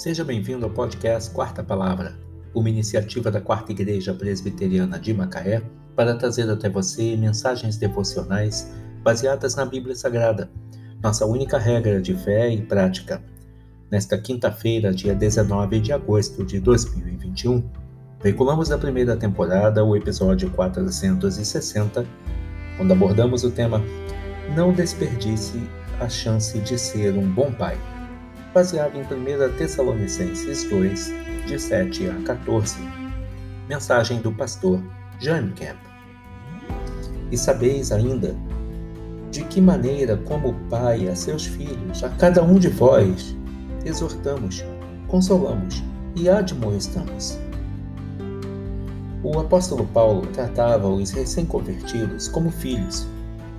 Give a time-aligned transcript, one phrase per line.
[0.00, 2.18] Seja bem-vindo ao podcast Quarta Palavra,
[2.54, 5.62] uma iniciativa da Quarta Igreja Presbiteriana de Macaé
[5.94, 10.50] para trazer até você mensagens devocionais baseadas na Bíblia Sagrada,
[11.02, 13.22] nossa única regra de fé e prática.
[13.90, 17.62] Nesta quinta-feira, dia 19 de agosto de 2021,
[18.22, 22.06] veiculamos da primeira temporada o episódio 460,
[22.78, 23.82] quando abordamos o tema
[24.56, 25.60] Não desperdice
[26.00, 27.76] a chance de ser um bom pai,
[28.52, 31.12] baseado em 1 Tessalonicenses 2,
[31.46, 32.78] de 7 a 14.
[33.68, 34.82] Mensagem do pastor
[35.20, 35.78] Jaime Camp.
[37.30, 38.34] E sabeis ainda
[39.30, 43.36] de que maneira, como pai a seus filhos, a cada um de vós,
[43.84, 44.64] exortamos,
[45.06, 45.84] consolamos
[46.16, 47.38] e admoestamos.
[49.22, 53.06] O apóstolo Paulo tratava os recém-convertidos como filhos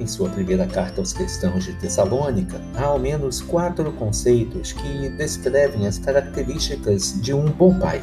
[0.01, 5.85] em sua primeira carta aos cristãos de Tessalônica, há ao menos quatro conceitos que descrevem
[5.85, 8.01] as características de um bom pai: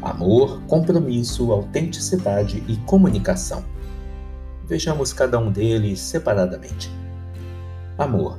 [0.00, 3.62] amor, compromisso, autenticidade e comunicação.
[4.64, 6.90] Vejamos cada um deles separadamente.
[7.98, 8.38] Amor.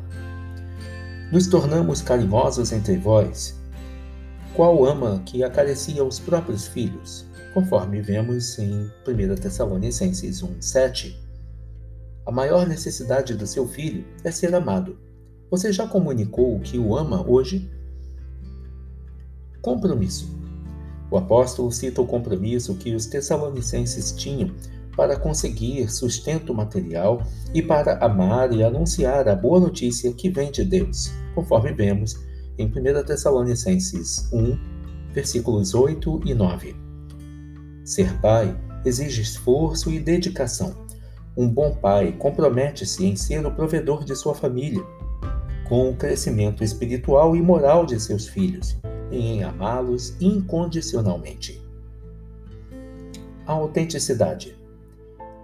[1.32, 3.56] Nos tornamos carinhosos entre vós.
[4.56, 7.26] Qual ama que acaricia os próprios filhos?
[7.54, 11.33] Conforme vemos em 1 Tessalonicenses 1, 7.
[12.26, 14.98] A maior necessidade do seu filho é ser amado.
[15.52, 17.70] Você já comunicou que o ama hoje?
[19.62, 20.34] Compromisso.
[21.12, 24.56] O apóstolo cita o compromisso que os tessalonicenses tinham
[24.96, 30.64] para conseguir sustento material e para amar e anunciar a boa notícia que vem de
[30.64, 32.16] Deus, conforme vemos
[32.58, 34.58] em 1 Tessalonicenses 1,
[35.12, 36.76] versículos 8 e 9.
[37.84, 40.83] Ser pai exige esforço e dedicação
[41.36, 44.84] um bom pai compromete-se em ser o provedor de sua família,
[45.68, 48.78] com o crescimento espiritual e moral de seus filhos
[49.12, 51.62] e em amá-los incondicionalmente.
[53.46, 54.58] A autenticidade.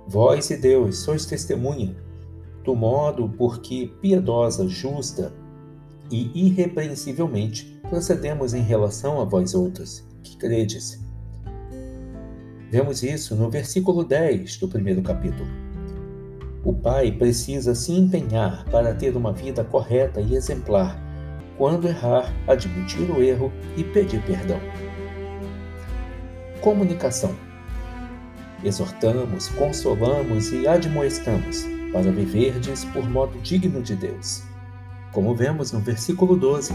[0.08, 1.96] Vós e Deus sois testemunha
[2.64, 5.34] do modo por que piedosa, justa
[6.12, 11.00] e irrepreensivelmente procedemos em relação a vós outros, que credes.
[12.70, 15.50] Vemos isso no versículo 10 do primeiro capítulo.
[16.64, 21.00] O pai precisa se empenhar para ter uma vida correta e exemplar.
[21.58, 24.60] Quando errar, admitir o erro e pedir perdão.
[26.60, 27.34] Comunicação.
[28.62, 34.44] Exortamos, consolamos e admoestamos para viverdes por modo digno de Deus.
[35.14, 36.74] Como vemos no versículo 12.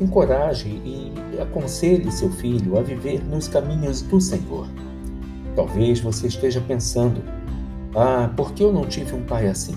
[0.00, 4.68] Encoraje e aconselhe seu filho a viver nos caminhos do Senhor.
[5.54, 7.22] Talvez você esteja pensando,
[7.96, 9.76] ah, por que eu não tive um pai assim?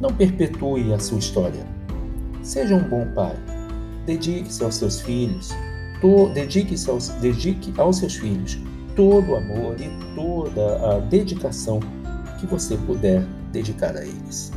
[0.00, 1.66] Não perpetue a sua história.
[2.42, 3.36] Seja um bom pai.
[4.06, 5.50] Dedique-se aos seus filhos.
[6.34, 8.58] Dedique-se aos, dedique aos seus filhos
[8.94, 11.80] todo o amor e toda a dedicação
[12.38, 14.52] que você puder dedicar a eles.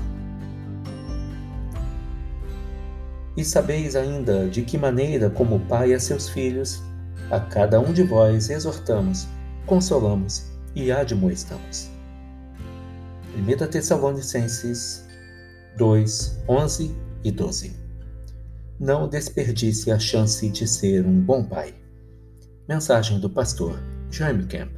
[3.36, 6.84] E sabeis ainda de que maneira, como pai a seus filhos,
[7.32, 9.28] a cada um de vós exortamos,
[9.66, 10.46] consolamos
[10.76, 11.97] e admoestamos.
[13.38, 15.06] 1 Tessalonicenses
[15.78, 17.76] 2, 11 e 12.
[18.80, 21.76] Não desperdice a chance de ser um bom pai.
[22.68, 24.72] Mensagem do pastor Jaime Camp.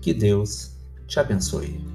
[0.00, 0.76] Que Deus
[1.08, 1.93] te abençoe.